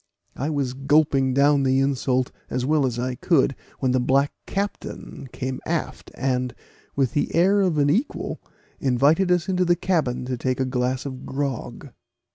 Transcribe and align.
I 0.35 0.49
was 0.49 0.73
gulping 0.73 1.31
down 1.35 1.61
the 1.61 1.79
insult 1.79 2.31
as 2.49 2.65
well 2.65 2.87
as 2.87 2.97
I 2.97 3.13
could, 3.13 3.55
when 3.77 3.91
the 3.91 3.99
black 3.99 4.33
captain 4.47 5.29
came 5.31 5.61
aft, 5.63 6.09
and, 6.15 6.55
with 6.95 7.11
the 7.13 7.35
air 7.35 7.61
of 7.61 7.77
an 7.77 7.91
equal, 7.91 8.41
invited 8.79 9.31
us 9.31 9.47
into 9.47 9.63
the 9.63 9.75
cabin 9.75 10.25
to 10.25 10.37
take 10.37 10.59
a 10.59 10.65
glass 10.65 11.05
of 11.05 11.23
grog. 11.27 11.89